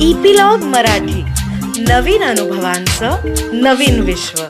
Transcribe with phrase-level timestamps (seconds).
[0.00, 1.22] Epilogue Marathi.
[1.82, 3.10] नवीन अनुभवांचं
[3.52, 4.42] नवीन विश्व.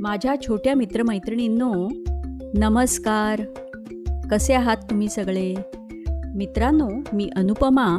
[0.00, 1.88] माझ्या छोट्या मित्रमैत्रिणींनो
[2.54, 3.42] नमस्कार.
[4.30, 5.54] कसे आहात तुम्ही सगळे?
[6.34, 7.98] मित्रांनो मी अनुपमा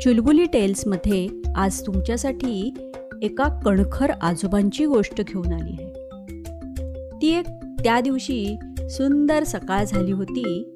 [0.00, 2.74] चुलबुली टेल्समध्ये आज तुमच्यासाठी
[3.22, 5.90] एका कणखर आजोबांची गोष्ट घेऊन आली आहे.
[7.22, 7.46] ती एक
[7.84, 8.56] त्या दिवशी
[8.90, 10.74] सुंदर सकाळ झाली होती.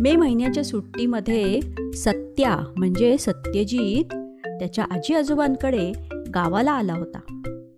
[0.00, 1.60] मे महिन्याच्या सुट्टीमध्ये
[1.94, 4.04] सत्या म्हणजे सत्यजित
[4.46, 5.92] त्याच्या आजी आजोबांकडे
[6.34, 7.20] गावाला आला होता.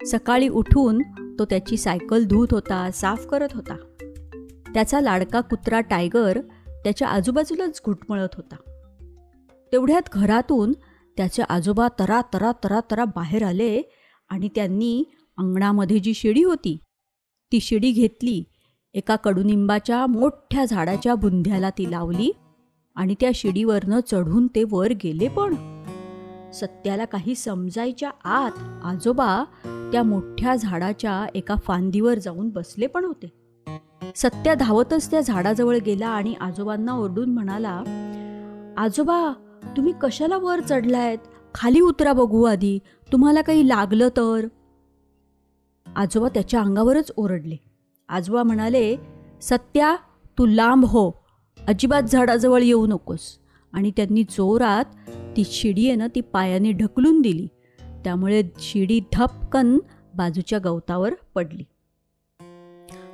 [0.06, 1.02] सकाळी उठून
[1.38, 3.76] तो त्याची सायकल धुत होता साफ करत होता.
[4.74, 8.56] त्याचा लाडका कुत्रा टायगर त्याच्या आजूबाजूलाच घुटमळत होता.
[9.72, 10.72] तेवढ्यात घरातून
[11.16, 13.82] त्याचे आजोबा तरा तरा तरा तरा बाहेर आले
[14.28, 15.04] आणि त्यांनी
[15.38, 16.78] अंगणामध्ये जी शिडी होती
[17.52, 18.44] ती शिडी घेतली
[18.94, 22.30] एका कडुनिंबाच्या मोठ्या झाडाच्या बुंध्याला ती लावली
[22.96, 25.54] आणि त्या शिडीवरनं चढून ते वर गेले पण.
[26.52, 28.50] सत्याला काही समजायच्या आत
[28.84, 29.44] आजोबा
[29.92, 33.32] त्या मोठ्या झाडाच्या एका फांदीवर जाऊन बसले पण होते.
[34.16, 37.82] सत्या धावतच त्या झाडाजवळ गेला आणि आजोबांना ओरडून म्हणाला
[38.78, 39.32] आजोबा
[39.76, 41.18] तुम्ही कशाला वर चढलायत?
[41.54, 42.78] खाली उतरा बघू आधी
[43.12, 44.46] तुम्हाला काही लागलं तर.
[45.86, 47.65] आजोबा त्याच्या अंगावरच ओरडले.
[48.08, 48.96] आजोबा म्हणाले
[49.42, 49.96] सत्या
[50.38, 51.10] तू लांब हो.
[51.58, 53.38] अजिबात झाडाजवळ येऊ नकोस.
[53.72, 54.84] आणि त्यांनी जोरात
[55.36, 57.46] ती शिडी आहे ना ती पायाने ढकलून दिली.
[58.04, 59.78] त्यामुळे शिडी धपकन
[60.16, 61.64] बाजूच्या गवतावर पडली.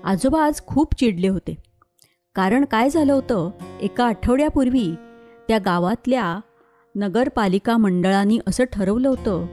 [0.04, 1.54] आजोबा आज खूप चिडले होते.
[2.34, 4.90] कारण काय झालं होतं एका आठवड्यापूर्वी
[5.48, 6.38] त्या गावातल्या
[6.94, 9.46] नगरपालिका मंडळाने असं ठरवलं होतं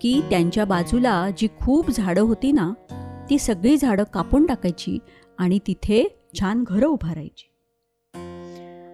[0.00, 2.72] की त्यांच्या बाजूला जी खूप झाडं होती ना
[3.30, 4.98] ती सगळी झाडं कापून टाकायची
[5.38, 7.44] आणि तिथे छान घरं उभारायची.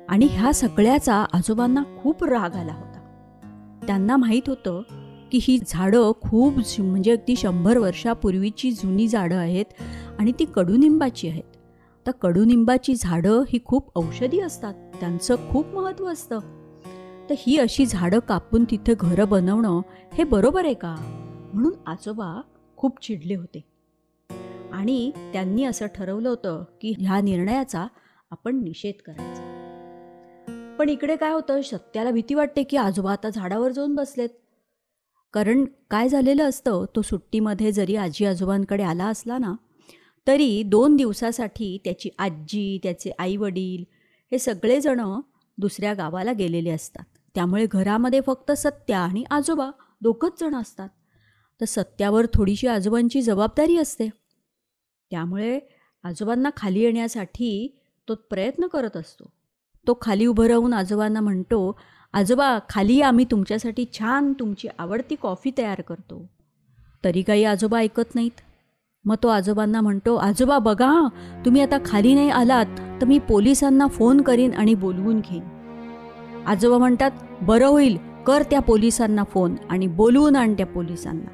[0.08, 3.00] आणि ह्या सगळ्याचा आजोबांना खूप राग आला होता.
[3.86, 4.82] त्यांना माहीत होतं
[5.32, 9.64] की ही झाडं खूप म्हणजे अगदी शंभर वर्षापूर्वीची जुनी झाडं आहेत
[10.19, 11.56] आणि ती कडुनिंबाची आहेत.
[12.06, 14.75] तर कडुनिंबाची झाडं ही खूप औषधी असतात.
[15.00, 16.38] त्यांचं खूप महत्त्व असतं.
[17.30, 19.80] तर ही अशी झाडं कापून तिथे घरं बनवणं
[20.12, 20.97] हे बरोबर आहे का?
[21.54, 22.41] म्हणून आजोबा
[22.76, 23.73] खूप चिडले होते.
[24.74, 27.86] आणि त्यांनी असं ठरवलं होतं की ह्या निर्णयाचा
[28.30, 29.42] आपण निषेध करायचा.
[30.78, 34.28] पण इकडे काय होतं सत्याला भीती वाटते की आजोबा आता झाडावर जाऊन बसलेत.
[35.32, 39.54] कारण काय झालेलं असतं तो सुट्टीमध्ये जरी आजी आजोबांकडे आला असला ना
[40.26, 43.84] तरी दोन दिवसासाठी त्याची आजी त्याचे आईवडील
[44.32, 45.20] हे सगळेजणं
[45.58, 47.04] दुसऱ्या गावाला गेलेले असतात.
[47.34, 49.70] त्यामुळे घरामध्ये फक्त सत्या आणि आजोबा
[50.02, 50.88] दोघंच जण असतात.
[51.60, 54.08] तर सत्यावर थोडीशी आजोबांची जबाबदारी असते.
[55.10, 55.59] त्यामुळे
[56.04, 59.25] आजोबांना खाली येण्यासाठी तो प्रयत्न करत असतो.
[59.87, 61.78] तो खाली उभं राहून आजोबांना म्हणतो
[62.12, 66.28] आजोबा खाली आम्ही तुमच्यासाठी छान तुमची आवडती कॉफी तयार करतो.
[67.04, 68.41] तरी काही आजोबा ऐकत नाहीत.
[69.04, 71.09] मग तो आजोबांना म्हणतो आजोबा बघा
[71.44, 72.66] तुम्ही आता खाली नाही आलात
[73.00, 75.44] तर मी पोलिसांना फोन करीन आणि बोलवून घेईन.
[76.47, 77.10] आजोबा म्हणतात
[77.42, 81.31] बरं होईल कर त्या पोलिसांना फोन आणि बोलवून आण त्या पोलिसांना.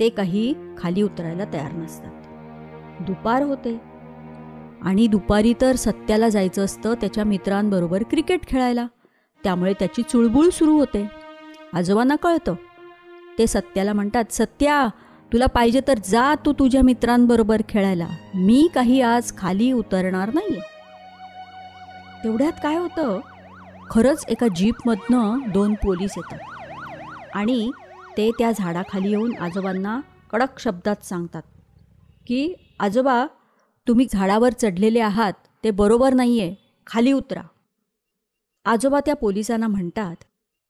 [0.00, 2.15] ते काही खाली उतरायला तयार नसतात.
[3.00, 3.80] दुपार होते.
[4.82, 8.86] आणि दुपारी तर सत्याला जायचं असतं त्याच्या मित्रांबरोबर क्रिकेट खेळायला.
[9.44, 11.10] त्यामुळे त्याची चुळबुळ सुरू होते.
[11.74, 12.54] आजोबांना कळतं.
[13.38, 14.88] ते सत्याला म्हणतात सत्या
[15.32, 18.08] तुला पाहिजे तर जा तू तुझ्या मित्रांबरोबर खेळायला.
[18.34, 20.60] मी काही आज खाली उतरणार नाही
[22.24, 23.20] तेवढ्यात काय होतं?
[23.90, 26.38] खरंच एका जीपमधनं दोन पोलीस येतात.
[27.34, 27.70] आणि
[28.16, 31.42] ते त्या झाडाखाली येऊन आजोबांना कडक शब्दात सांगतात
[32.26, 33.26] की आजोबा
[33.88, 35.32] तुम्ही झाडावर चढलेले आहात
[35.64, 36.54] ते बरोबर नाही आहे
[36.86, 37.42] खाली उतरा.
[38.64, 40.16] आजोबा त्या पोलिसांना म्हणतात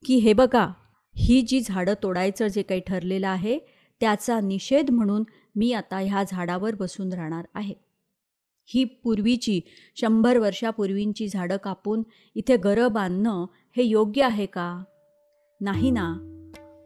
[0.05, 0.69] की हे बघा
[1.17, 3.59] ही जी झाडं तोडायचं जे काही ठरलेलं आहे
[4.01, 5.25] त्याचा निषेध म्हणून
[5.57, 7.75] मी आता ह्या झाडावर बसून राहणार आहे.
[8.69, 9.61] ही पूर्वीची
[9.97, 12.03] शंभर वर्षापूर्वींची झाडं कापून
[12.35, 13.47] इथे घरं बांधणं
[13.77, 14.83] हे योग्य आहे का?
[15.61, 16.15] नाही ना.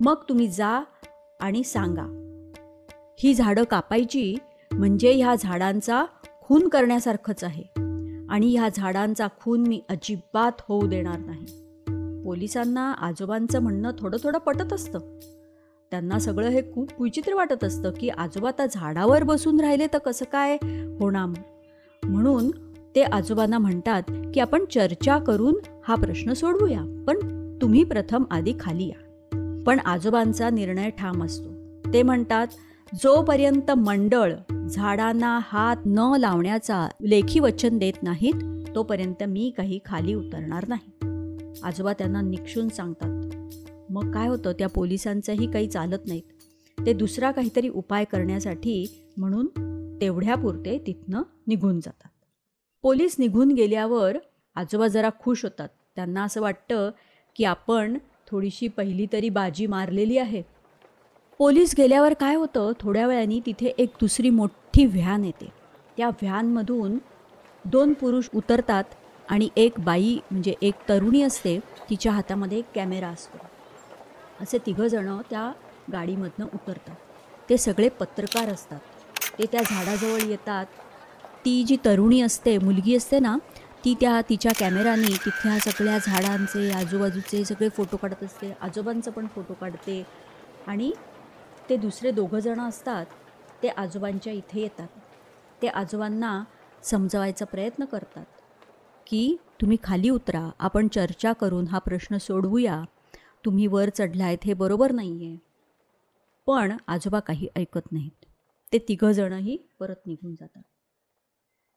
[0.00, 0.83] मग तुम्ही जा
[1.41, 2.06] आणि सांगा.
[3.19, 4.37] ही झाडं कापायची
[4.73, 6.05] म्हणजे ह्या झाडांचा
[6.41, 7.65] खून करण्यासारखंच आहे.
[8.29, 11.45] आणि ह्या झाडांचा खून मी अजिबात होऊ देणार नाही.
[12.25, 14.99] पोलिसांना आजोबांचं म्हणणं थोडं थोडं पटत असतं.
[15.91, 20.25] त्यांना सगळं हे खूप विचित्र वाटत असतं की आजोबा आता झाडावर बसून राहिले तर कसं
[20.33, 20.59] काय
[21.01, 21.27] होणार?
[22.03, 22.51] म्हणून
[22.95, 24.03] ते आजोबांना म्हणतात
[24.35, 25.55] की आपण चर्चा करून
[25.89, 27.17] हा प्रश्न सोडवूया पण
[27.63, 29.07] तुम्ही प्रथम आधी खाली या.
[29.67, 31.51] पण आजोबांचा निर्णय ठाम असतो.
[31.93, 32.47] ते म्हणतात
[33.03, 34.33] जोपर्यंत मंडळ
[34.71, 40.91] झाडांना हात न लावण्याचा लेखी वचन देत नाहीत तोपर्यंत मी काही खाली उतरणार नाही.
[41.63, 43.37] आजोबा त्यांना निक्षून सांगतात.
[43.91, 44.53] मग काय होतं?
[44.53, 46.23] त्या पोलिसांचंही काही चालत नाहीत.
[46.87, 49.47] ते दुसरा काहीतरी उपाय करण्यासाठी म्हणून
[50.01, 52.11] तेवढ्यापुरते तिथनं निघून जातात.
[52.83, 54.17] पोलीस निघून गेल्यावर
[54.55, 55.69] आजोबा जरा खुश होतात.
[55.97, 56.91] त्यांना असं वाटतं
[57.37, 57.99] की आपण
[58.31, 60.43] थोडीशी पहिली तरी बाजी मारलेली आहे.
[61.39, 62.73] पोलीस गेल्यावर काय होतं?
[62.81, 65.49] थोड्या वेळाने तिथे एक दुसरी मोठी व्हॅन येते.
[65.97, 66.99] त्या व्हॅनमधून
[67.65, 68.85] दोन पुरुष उतरतात
[69.29, 73.39] आणि एक बाई म्हणजे एक तरुणी असते तिच्या हातामध्ये एक कॅमेरा असतो.
[74.41, 75.53] असे तिघंजणं त्या
[75.93, 76.95] गाडीमधनं उतरतात.
[77.51, 78.79] ते सगळे पत्रकार असतात.
[79.39, 80.67] ते त्या झाडाजवळ येतात.
[81.45, 83.37] ती जी तरुणी असते मुलगी असते ना
[83.85, 88.53] ती त्या तिच्या कॅमेराने तिथल्या सगळ्या झाडांचे आजूबाजूचे सगळे फोटो काढत असते.
[88.61, 90.05] आजोबांचा पण फोटो काढते.
[90.67, 90.93] आणि
[91.71, 93.07] ते दुसरे दोघंजणं असतात.
[93.62, 94.89] ते आजोबांच्या इथे येतात.
[95.62, 96.45] ते आजोबांना
[96.85, 98.25] समजवायचा प्रयत्न करतात
[99.07, 102.83] की तुम्ही खाली उतरा आपण चर्चा करून हा प्रश्न सोडवूया.
[103.45, 105.37] तुम्ही वर चढला आहेत हे बरोबर नाही आहे
[106.47, 108.25] पण आजोबा काही ऐकत नाहीत.
[108.73, 110.62] ते तिघंजणंही परत निघून जातात.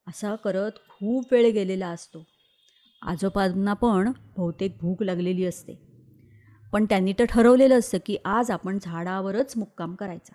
[0.07, 2.25] असा करत खूप वेळ गेलेला असतो.
[3.01, 5.79] आजोबांना पण बहुतेक भूक लागलेली असते.
[6.73, 10.33] पण त्यांनी तर ठरवलेलं असतं की आज आपण झाडावरच मुक्काम करायचा.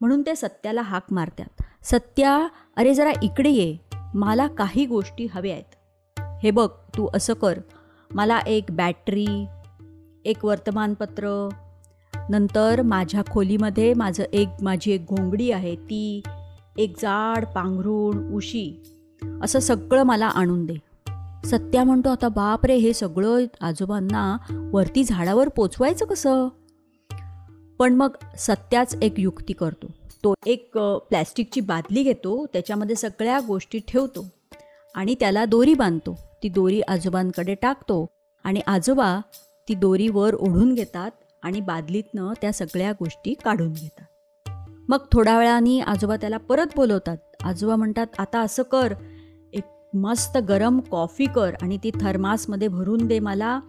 [0.00, 1.62] म्हणून ते सत्याला हाक मारतात.
[1.82, 3.76] सत्या अरे जरा इकडे ये.
[4.14, 5.74] मला काही गोष्टी हव्या आहेत.
[6.42, 7.58] हे बघ तू असं कर.
[8.14, 9.46] मला एक बॅटरी
[10.24, 11.48] एक वर्तमानपत्र
[12.30, 16.22] नंतर माझ्या खोलीमध्ये माझं एक माझी एक घोंगडी आहे ती
[16.78, 18.82] एक जाड पांघरूण उशी.
[19.42, 20.74] असं सगळं मला आणून दे.
[21.44, 24.36] सत्या म्हणतो आता बाप रे हे सगळं आजोबांना
[24.72, 26.48] वरती झाडावर पोचवायचं कसं?
[27.80, 29.86] पण मग सत्याच एक युक्ती करतो.
[30.24, 34.28] तो एक प्लॅस्टिकची बादली घेतो त्याच्यामध्ये सगळ्या गोष्टी ठेवतो
[34.94, 36.18] आणि त्याला दोरी बांधतो.
[36.42, 38.06] ती दोरी आजोबांकडे टाकतो
[38.44, 39.20] आणि आजोबा
[39.68, 41.10] ती दोरी वर ओढून घेतात
[41.42, 44.04] आणि बादलीतनं त्या सगळ्या गोष्टी काढून घेतात.
[44.88, 47.16] मग थोड्या वेळाने आजोबा त्याला परत बोलवतात.
[47.44, 48.94] आजोबा म्हणतात आता असं कर
[49.52, 53.60] एक मस्त गरम कॉफी कर आणि ती थर्मासमध्ये भरून दे मला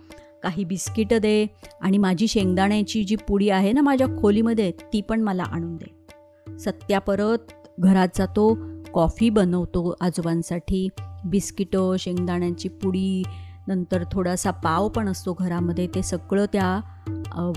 [0.44, 1.46] काही बिस्किटं दे
[1.82, 6.58] आणि माझी शेंगदाण्याची जी पुडी आहे ना माझ्या खोलीमध्ये ती पण मला आणून दे.
[6.60, 8.54] सत्या परत घरात जातो
[8.94, 10.88] कॉफी बनवतो आजोबांसाठी
[11.26, 13.24] बिस्किटं शेंगदाण्याची पुडी
[13.68, 16.80] नंतर थोडासा पाव पण असतो घरामध्ये ते सगळं त्या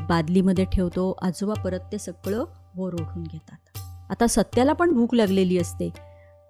[0.08, 2.44] बादलीमध्ये ठेवतो आजोबा परत ते सगळं
[2.76, 3.78] वर ओढून घेतात.
[4.10, 5.90] आता सत्याला पण भूक लागलेली असते.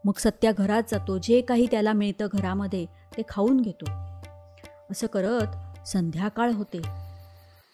[0.04, 2.84] मग सत्या घरात जातो जे काही त्याला मिळतं घरामध्ये
[3.16, 3.90] ते खाऊन घेतो.
[4.90, 6.81] असं करत संध्याकाळ होते.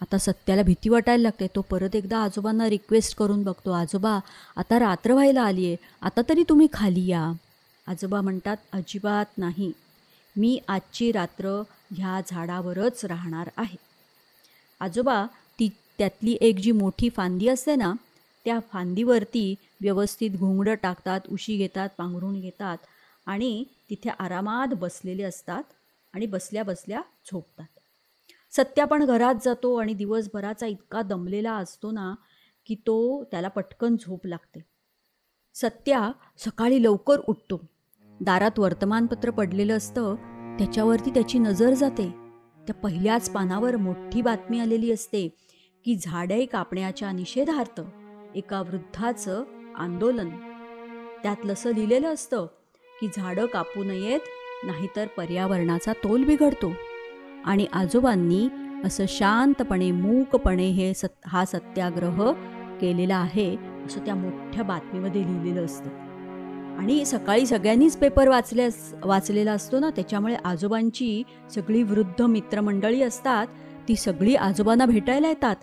[0.00, 1.46] आता सत्याला भीती वाटायला लागते.
[1.46, 3.70] तो परत एकदा आजोबांना रिक्वेस्ट करून बघतो.
[3.70, 4.18] आजोबा
[4.56, 7.32] आता रात्र व्हायला आली आहे आता तरी तुम्ही खाली या.
[7.86, 9.72] आजोबा म्हणतात अजिबात नाही.
[10.36, 11.62] मी आजची रात्र
[11.96, 13.76] ह्या झाडावरच राहणार आहे.
[14.80, 15.26] आजोबा
[15.58, 15.68] ती
[15.98, 17.92] त्यातली एक जी मोठी फांदी असते ना
[18.44, 22.78] त्या फांदीवरती व्यवस्थित घोंगडं टाकतात उशी घेतात पांघरून घेतात
[23.26, 25.62] आणि तिथे आरामात बसलेले असतात
[26.12, 27.79] आणि बसल्या बसल्या झोपतात.
[28.50, 32.14] सत्या पण घरात जातो आणि दिवसभराचा इतका दमलेला असतो ना
[32.66, 34.64] की तो त्याला पटकन झोप लागते.
[35.54, 37.60] सत्या सकाळी लवकर उठतो.
[38.20, 40.14] दारात वर्तमानपत्र पडलेलं असतं
[40.58, 42.08] त्याच्यावरती त्याची नजर जाते.
[42.66, 45.28] त्या पहिल्याच पानावर मोठी बातमी आलेली असते
[45.84, 47.80] की झाडे कापण्याच्या निषेधार्थ
[48.34, 49.44] एका वृद्धाचं
[49.76, 50.30] आंदोलन.
[51.22, 52.46] त्यात लसं लिहिलेलं असतं
[53.00, 54.20] की झाडं कापू नयेत
[54.64, 56.72] नाहीतर पर्यावरणाचा तोल बिघडतो.
[57.44, 58.48] आणि आजोबांनी
[58.84, 62.32] असं शांतपणे मूकपणे हे सत हा सत्याग्रह
[62.80, 63.56] केलेला आहे
[63.86, 65.88] असं त्या मोठ्या बातमीमध्ये लिहिलेलं असतं.
[66.78, 71.22] आणि सकाळी सगळ्यांनीच पेपर वाचल्यास वाचलेला असतो ना त्याच्यामुळे आजोबांची
[71.54, 73.46] सगळी वृद्ध मित्रमंडळी असतात
[73.88, 75.56] ती सगळी आजोबांना भेटायला येतात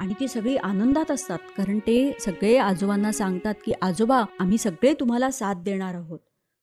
[0.00, 5.30] आणि ती सगळी आनंदात असतात कारण ते सगळे आजोबांना सांगतात की आजोबा आम्ही सगळे तुम्हाला
[5.30, 6.18] साथ देणार आहोत.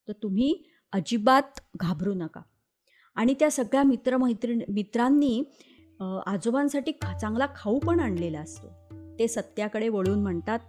[0.07, 2.41] तर तुम्ही अजिबात घाबरू नका.
[3.15, 5.43] आणि त्या सगळ्या मित्रमैत्रिणी मित्रांनी
[6.27, 8.67] आजोबांसाठी चांगला खाऊ पण आणलेला असतो.
[9.19, 10.59] ते सत्याकडे वळून म्हणतात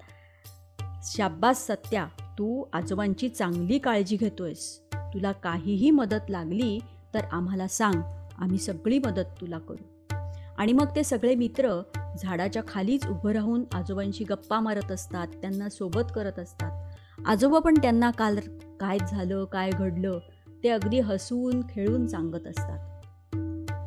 [1.07, 2.07] शाब्बास सत्या
[2.39, 4.79] तू आजोबांची चांगली काळजी घेतोयस.
[5.15, 6.79] तुला काहीही मदत लागली
[7.15, 8.01] तर आम्हाला सांग
[8.39, 10.15] आम्ही सगळी मदत तुला करू.
[10.59, 11.81] आणि मग ते सगळे मित्र
[12.19, 16.71] झाडाच्या खालीच उभं राहून आजोबांशी गप्पा मारत असतात त्यांना सोबत करत असतात.
[17.27, 18.39] आजोबा पण त्यांना काल
[18.81, 20.19] काय झालं काय घडलं
[20.63, 22.79] ते अगदी हसून खेळून सांगत असतात.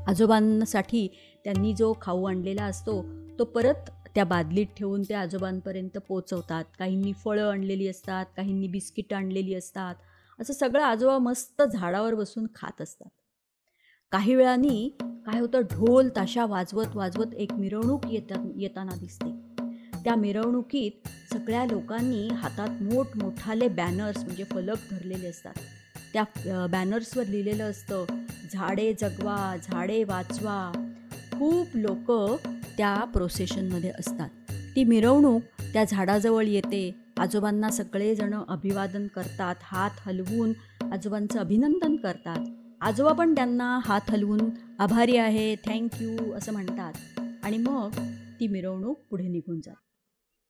[0.07, 1.07] आजोबांसाठी
[1.43, 3.01] त्यांनी जो खाऊ आणलेला असतो
[3.39, 6.63] तो परत त्या बादलीत ठेवून ते आजोबांपर्यंत पोचवतात.
[6.79, 9.95] काहींनी फळं आणलेली असतात काहींनी बिस्किटं आणलेली असतात.
[10.39, 13.09] असं सगळं आजोबा मस्त झाडावर बसून खात असतात.
[14.11, 19.31] काही वेळानी काय होतं ढोल ताशा वाजवत वाजवत एक मिरवणूक येता येताना दिसते.
[20.03, 25.53] त्या मिरवणुकीत सगळ्या लोकांनी हातात मोठमोठाले बॅनर्स म्हणजे फलक धरलेले असतात.
[26.15, 28.05] त्या बॅनर्सवर लिहिलेलं असतं
[28.53, 30.71] झाडे जगवा झाडे वाचवा.
[31.31, 32.11] खूप लोक
[32.77, 34.29] त्या प्रोसेशनमध्ये असतात.
[34.75, 35.41] ती मिरवणूक
[35.73, 36.95] त्या झाडाजवळ येते.
[37.17, 40.53] आजोबांना सगळेजणं अभिवादन करतात हात हलवून
[40.91, 42.45] आजोबांचं अभिनंदन करतात.
[42.81, 44.41] आजोबा पण त्यांना हात हलवून
[44.79, 46.93] आभारी आहे थँक्यू असं म्हणतात.
[47.43, 47.89] आणि मग
[48.39, 49.75] ती मिरवणूक पुढे निघून जात.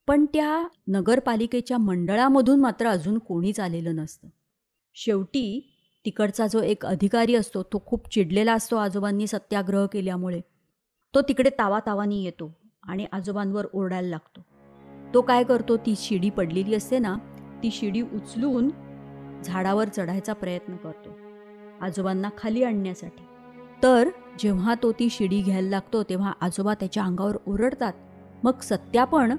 [0.08, 4.28] पण त्या नगरपालिकेच्या मंडळामधून मात्र अजून कोणीच आलेलं नसतं.
[4.98, 5.72] शेवटी
[6.06, 10.40] तिकडचा जो एक अधिकारी असतो तो खूप चिडलेला असतो आजोबांनी सत्याग्रह केल्यामुळे.
[11.14, 12.52] तो तिकडे तावा तावानी येतो
[12.84, 14.42] आणि आजोबांवर ओरडायला लागतो.
[15.14, 17.16] तो काय करतो ती शिडी पडलेली असते ना
[17.64, 18.70] ती शिडी उचलून
[19.46, 21.18] झाडावर चढायचा प्रयत्न करतो
[21.82, 23.24] आजोबांना खाली आणण्यासाठी.
[23.84, 24.10] तर
[24.40, 27.94] जेव्हा तो ती शिडी घ्यायला लागतो तेव्हा आजोबा त्याच्या अंगावर ओरडतात.
[28.44, 29.36] मग सत्या पण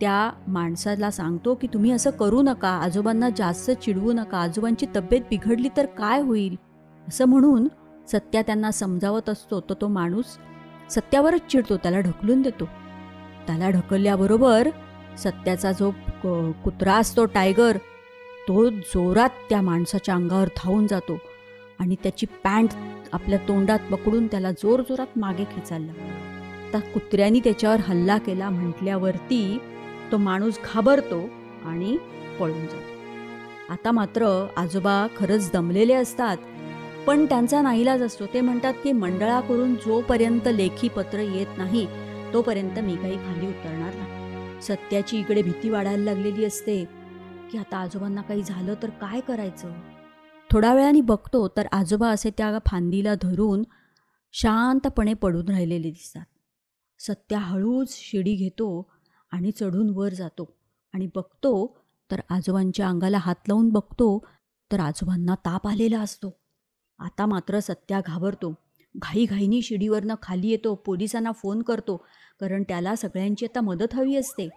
[0.00, 5.68] त्या माणसाला सांगतो की तुम्ही असं करू नका आजोबांना जास्त चिडवू नका आजोबांची तब्येत बिघडली
[5.76, 6.56] तर काय होईल?
[7.08, 7.68] असं म्हणून
[8.12, 10.36] सत्या त्यांना समजावत असतो तर तो माणूस
[10.90, 12.64] सत्यावरच चिडतो त्याला ढकलून देतो.
[13.46, 14.68] त्याला ढकलल्याबरोबर
[15.18, 15.90] सत्याचा जो
[16.64, 17.76] कुत्रा असतो टायगर
[18.48, 21.18] तो जोरात त्या माणसाच्या अंगावर धावून जातो
[21.80, 22.70] आणि त्याची पॅन्ट
[23.12, 25.92] आपल्या तोंडात पकडून त्याला जोर जोरात मागे खेचायला
[26.72, 29.58] त्या कुत्र्यानी त्याच्यावर हल्ला केला म्हटल्यावरती
[30.14, 31.18] तो माणूस घाबरतो
[31.64, 31.96] आणि
[32.40, 33.72] पळून जातो.
[33.72, 36.36] आता मात्र आजोबा खरंच दमलेले असतात
[37.06, 38.26] पण त्यांचा नाईलाज असतो.
[38.26, 41.86] ते म्हणतात की मंडळाकडून जोपर्यंत लेखी पत्र येत नाही
[42.32, 44.62] तोपर्यंत मी काही खाली उतरणार नाही.
[44.62, 46.84] सत्याची इकडे भीती वाढायला लागलेली असते
[47.52, 49.72] की आता आजोबांना काही झालं तर काय करायचं?
[50.50, 53.64] थोड्या वेळाने बघतो तर आजोबा असे त्या फांदीला धरून
[54.34, 56.24] शांतपणे पडून राहिलेले दिसतात.
[57.00, 58.90] सत्या हळूच शिडी घेतो
[59.34, 60.48] आणि चढून वर जातो
[60.94, 61.52] आणि बघतो
[62.10, 64.18] तर आजोबांच्या अंगाला हात लावून बघतो
[64.70, 66.30] तर आजोबांना ताप आलेला असतो.
[66.98, 68.52] आता मात्र सत्या घाबरतो.
[68.94, 71.96] घाईघाईनी शिडीवरनं खाली येतो पोलिसांना फोन करतो
[72.40, 74.48] कारण त्याला सगळ्यांची आता मदत हवी असते.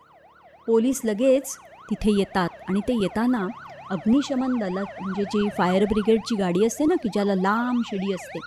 [0.67, 1.55] पोलीस लगेच
[1.89, 3.47] तिथे येतात आणि ते येताना
[3.89, 8.39] अग्निशमन दलात म्हणजे जी फायर ब्रिगेडची गाडी असते ना की ज्याला लांब शिडी असते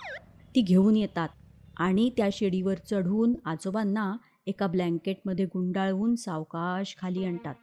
[0.55, 1.29] ती घेऊन येतात.
[1.77, 4.11] आणि त्या शिडीवर चढून आजोबांना
[4.47, 7.55] एका ब्लँकेटमध्ये गुंडाळवून सावकाश खाली आणतात.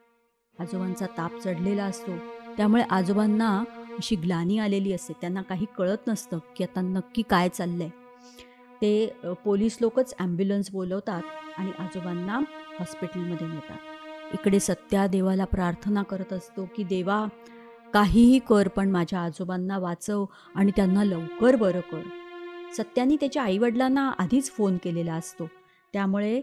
[0.59, 2.17] आजोबांचा ताप चढलेला असतो.
[2.57, 3.49] त्यामुळे आजोबांना
[3.99, 5.13] अशी ग्लानी आलेली असते.
[5.21, 7.89] त्यांना काही कळत नसतं की आता नक्की काय चाललंय.
[8.83, 9.07] ते
[9.45, 11.23] पोलीस लोकच ॲम्ब्युलन्स बोलवतात
[11.59, 12.39] आणि आजोबांना
[12.79, 13.79] हॉस्पिटलमध्ये नेतात.
[14.33, 17.25] इकडे सत्या देवाला प्रार्थना करत असतो की देवा
[17.93, 22.03] काहीही कर पण माझ्या आजोबांना वाचव आणि त्यांना लवकर बरं कर.
[22.77, 25.49] सत्यानी त्याच्या आईवडिलांना आधीच फोन केलेला असतो.
[25.93, 26.41] त्यामुळे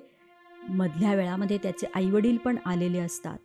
[0.69, 3.37] मधल्या वेळामध्ये त्याचे आईवडील पण आलेले असतात.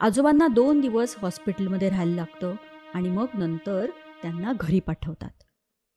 [0.00, 2.54] आजोबांना दोन दिवस हॉस्पिटलमध्ये राहायला लागतं
[2.94, 3.86] आणि मग नंतर
[4.22, 5.30] त्यांना घरी पाठवतात.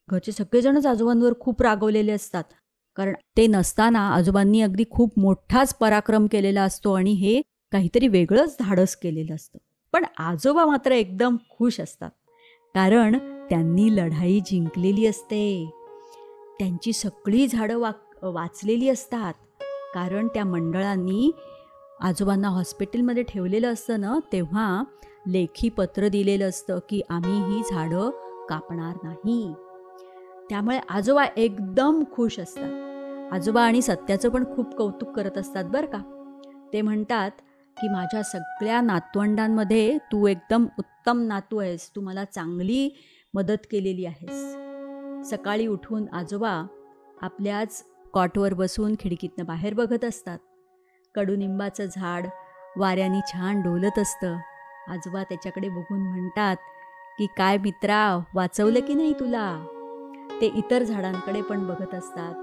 [0.10, 2.44] घरचे सगळेजणच आजोबांवर खूप रागवलेले असतात
[2.98, 8.96] कारण ते नसताना आजोबांनी अगदी खूप मोठाच पराक्रम केलेला असतो आणि हे काहीतरी वेगळंच धाडस
[8.96, 9.58] केलेलं असतं.
[9.94, 12.12] पण आजोबा मात्र एकदम खुश असतात
[12.76, 13.18] कारण
[13.50, 15.70] त्यांनी लढाई जिंकलेली असते.
[16.60, 19.34] त्यांची सगळी झाडं वा वाचलेली असतात.
[19.98, 21.32] कारण त्या मंडळांनी
[22.00, 24.84] आजोबांना हॉस्पिटलमध्ये ठेवलेलं असतं ना तेव्हा
[25.28, 28.10] लेखी पत्र दिलेलं असतं की आम्ही ही झाडं
[28.50, 29.54] कापणार नाही.
[30.50, 33.34] त्यामुळे आजोबा एकदम खुश असतात.
[33.34, 36.00] आजोबा आणि सत्याचं पण खूप कौतुक करत असतात बरं का.
[36.74, 37.32] ते म्हणतात
[37.78, 41.92] की माझ्या सगळ्या नातवंडांमध्ये तू एकदम उत्तम नातू आहेस.
[41.96, 42.98] तू मला चांगली
[43.34, 44.56] मदत केलेली आहेस.
[45.30, 46.68] सकाळी उठून आजोबा
[47.22, 47.84] आपल्याच
[48.14, 50.40] कॉटवर बसून खिडकीतनं बाहेर बघत असतात.
[51.16, 52.26] कडुनिंबाचं झाड
[52.78, 54.38] वाऱ्याने छान डोलत असतं.
[54.88, 56.56] आजोबा त्याच्याकडे बघून म्हणतात
[57.18, 59.66] की काय मित्रा वाचवलं की नाही तुला?
[60.42, 62.34] ते इतर झाडांकडे पण बघत असतात.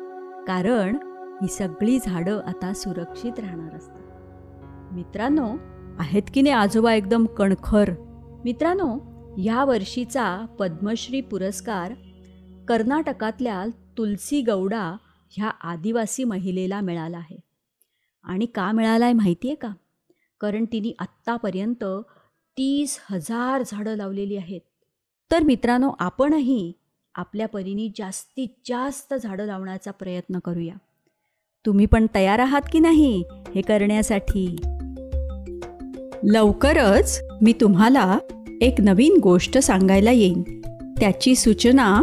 [0.49, 0.97] कारण
[1.43, 4.01] ही सगळी झाडं आता सुरक्षित राहणार असतात.
[4.95, 5.49] मित्रांनो
[5.99, 7.91] आहेत की नाही आजोबा एकदम कणखर?
[8.45, 8.99] मित्रांनो
[9.39, 11.93] या वर्षीचा पद्मश्री पुरस्कार
[12.69, 13.65] कर्नाटकातल्या
[13.99, 14.97] तुलसी गौडा
[15.31, 17.37] ह्या आदिवासी महिलेला मिळाला आहे.
[18.25, 19.69] आणि का मिळाला आहे माहिती आहे का?
[20.41, 21.85] कारण तिने आत्तापर्यंत
[22.57, 24.61] तीस हजार झाडं लावलेली आहेत.
[25.33, 26.73] तर मित्रांनो आपणही
[27.15, 30.75] आपल्या परीने जास्तीत जास्त झाडं लावण्याचा प्रयत्न करूया.
[31.67, 34.57] तुम्ही पण तयार आहात की नाही हे करण्यासाठी?
[36.25, 38.19] लवकरच मी तुम्हाला
[38.61, 40.43] एक नवीन गोष्ट सांगायला येईन.
[41.01, 42.03] त्याची सूचना